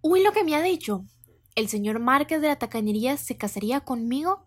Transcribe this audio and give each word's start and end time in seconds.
Uy, 0.00 0.22
lo 0.22 0.32
que 0.32 0.44
me 0.44 0.54
ha 0.54 0.62
dicho. 0.62 1.04
¿El 1.54 1.68
señor 1.68 1.98
Márquez 1.98 2.40
de 2.40 2.48
la 2.48 2.58
tacañería 2.58 3.16
se 3.16 3.36
casaría 3.36 3.80
conmigo? 3.80 4.46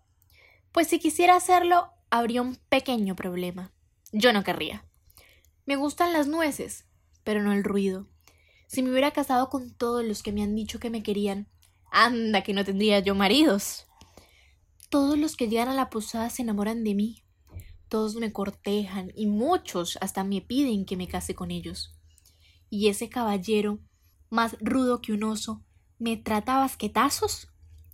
Pues 0.72 0.88
si 0.88 0.98
quisiera 0.98 1.36
hacerlo, 1.36 1.90
habría 2.10 2.40
un 2.40 2.56
pequeño 2.56 3.14
problema. 3.16 3.72
Yo 4.12 4.32
no 4.32 4.44
querría. 4.44 4.86
Me 5.66 5.76
gustan 5.76 6.12
las 6.12 6.26
nueces, 6.26 6.86
pero 7.22 7.42
no 7.42 7.52
el 7.52 7.64
ruido. 7.64 8.08
Si 8.66 8.82
me 8.82 8.90
hubiera 8.90 9.10
casado 9.10 9.50
con 9.50 9.74
todos 9.74 10.04
los 10.04 10.22
que 10.22 10.32
me 10.32 10.42
han 10.42 10.54
dicho 10.54 10.78
que 10.78 10.88
me 10.88 11.02
querían, 11.02 11.48
anda 11.90 12.42
que 12.42 12.54
no 12.54 12.64
tendría 12.64 13.00
yo 13.00 13.14
maridos. 13.14 13.86
Todos 14.88 15.18
los 15.18 15.36
que 15.36 15.48
llegan 15.48 15.68
a 15.68 15.74
la 15.74 15.90
posada 15.90 16.30
se 16.30 16.42
enamoran 16.42 16.82
de 16.82 16.94
mí. 16.94 17.24
Todos 17.88 18.14
me 18.16 18.32
cortejan 18.32 19.12
y 19.14 19.26
muchos 19.26 19.98
hasta 20.00 20.24
me 20.24 20.40
piden 20.40 20.86
que 20.86 20.96
me 20.96 21.08
case 21.08 21.34
con 21.34 21.50
ellos. 21.50 21.94
Y 22.70 22.88
ese 22.88 23.10
caballero, 23.10 23.80
más 24.32 24.56
rudo 24.60 25.02
que 25.02 25.12
un 25.12 25.24
oso, 25.24 25.62
me 25.98 26.16
trata 26.16 26.56
basquetazos. 26.56 27.48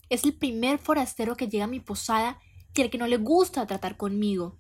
Es 0.09 0.25
el 0.25 0.35
primer 0.35 0.79
forastero 0.79 1.37
que 1.37 1.49
llega 1.49 1.65
a 1.65 1.69
mi 1.69 1.81
posada 1.81 2.39
y 2.75 2.81
el 2.81 2.91
que 2.91 2.99
no 2.99 3.09
le 3.09 3.17
gusta 3.17 3.67
tratar 3.67 3.97
conmigo. 3.97 4.57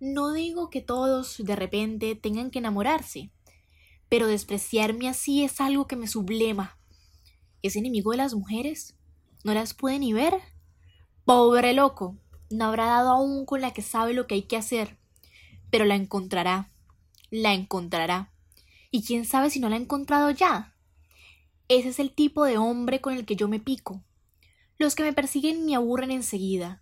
No 0.00 0.34
digo 0.34 0.68
que 0.68 0.82
todos 0.82 1.36
de 1.38 1.56
repente 1.56 2.14
tengan 2.14 2.50
que 2.50 2.58
enamorarse, 2.58 3.32
pero 4.10 4.26
despreciarme 4.26 5.08
así 5.08 5.42
es 5.42 5.62
algo 5.62 5.86
que 5.86 5.96
me 5.96 6.08
sublema. 6.08 6.78
¿Es 7.62 7.74
enemigo 7.74 8.10
de 8.10 8.18
las 8.18 8.34
mujeres? 8.34 8.94
¿No 9.44 9.54
las 9.54 9.72
puede 9.72 9.98
ni 9.98 10.12
ver? 10.12 10.34
Pobre 11.24 11.72
loco, 11.72 12.18
no 12.50 12.66
habrá 12.66 12.84
dado 12.84 13.12
aún 13.12 13.46
con 13.46 13.62
la 13.62 13.72
que 13.72 13.80
sabe 13.80 14.12
lo 14.12 14.26
que 14.26 14.34
hay 14.34 14.42
que 14.42 14.58
hacer, 14.58 14.98
pero 15.70 15.86
la 15.86 15.94
encontrará, 15.94 16.70
la 17.30 17.54
encontrará. 17.54 18.33
¿Y 18.94 19.02
quién 19.02 19.24
sabe 19.24 19.50
si 19.50 19.58
no 19.58 19.68
la 19.68 19.74
ha 19.74 19.80
encontrado 19.80 20.30
ya? 20.30 20.72
Ese 21.66 21.88
es 21.88 21.98
el 21.98 22.12
tipo 22.12 22.44
de 22.44 22.58
hombre 22.58 23.00
con 23.00 23.12
el 23.12 23.26
que 23.26 23.34
yo 23.34 23.48
me 23.48 23.58
pico. 23.58 24.04
Los 24.78 24.94
que 24.94 25.02
me 25.02 25.12
persiguen 25.12 25.66
me 25.66 25.74
aburren 25.74 26.12
enseguida. 26.12 26.80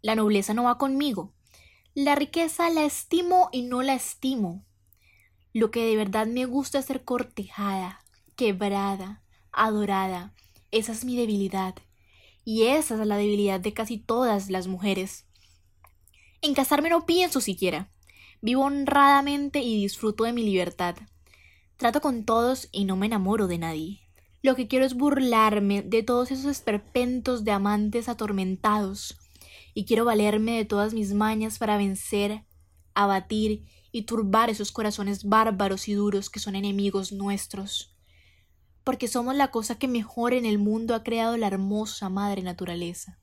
La 0.00 0.14
nobleza 0.14 0.54
no 0.54 0.62
va 0.62 0.78
conmigo. 0.78 1.34
La 1.92 2.14
riqueza 2.14 2.70
la 2.70 2.86
estimo 2.86 3.50
y 3.52 3.60
no 3.60 3.82
la 3.82 3.92
estimo. 3.92 4.64
Lo 5.52 5.70
que 5.70 5.84
de 5.84 5.96
verdad 5.96 6.26
me 6.26 6.46
gusta 6.46 6.78
es 6.78 6.86
ser 6.86 7.04
cortejada, 7.04 8.06
quebrada, 8.36 9.22
adorada. 9.52 10.32
Esa 10.70 10.92
es 10.92 11.04
mi 11.04 11.14
debilidad. 11.14 11.74
Y 12.42 12.68
esa 12.68 12.94
es 12.94 13.06
la 13.06 13.18
debilidad 13.18 13.60
de 13.60 13.74
casi 13.74 13.98
todas 13.98 14.48
las 14.48 14.66
mujeres. 14.66 15.26
En 16.40 16.54
casarme 16.54 16.88
no 16.88 17.04
pienso 17.04 17.42
siquiera. 17.42 17.92
Vivo 18.40 18.64
honradamente 18.64 19.60
y 19.60 19.82
disfruto 19.82 20.24
de 20.24 20.32
mi 20.32 20.42
libertad. 20.42 20.96
Trato 21.80 22.02
con 22.02 22.24
todos 22.24 22.68
y 22.72 22.84
no 22.84 22.94
me 22.96 23.06
enamoro 23.06 23.46
de 23.46 23.56
nadie. 23.56 24.02
Lo 24.42 24.54
que 24.54 24.68
quiero 24.68 24.84
es 24.84 24.92
burlarme 24.92 25.80
de 25.80 26.02
todos 26.02 26.30
esos 26.30 26.44
esperpentos 26.44 27.42
de 27.42 27.52
amantes 27.52 28.10
atormentados, 28.10 29.18
y 29.72 29.86
quiero 29.86 30.04
valerme 30.04 30.58
de 30.58 30.66
todas 30.66 30.92
mis 30.92 31.14
mañas 31.14 31.56
para 31.56 31.78
vencer, 31.78 32.44
abatir 32.92 33.64
y 33.92 34.02
turbar 34.02 34.50
esos 34.50 34.72
corazones 34.72 35.24
bárbaros 35.24 35.88
y 35.88 35.94
duros 35.94 36.28
que 36.28 36.38
son 36.38 36.54
enemigos 36.54 37.12
nuestros, 37.12 37.96
porque 38.84 39.08
somos 39.08 39.34
la 39.34 39.50
cosa 39.50 39.78
que 39.78 39.88
mejor 39.88 40.34
en 40.34 40.44
el 40.44 40.58
mundo 40.58 40.94
ha 40.94 41.02
creado 41.02 41.38
la 41.38 41.46
hermosa 41.46 42.10
madre 42.10 42.42
naturaleza. 42.42 43.18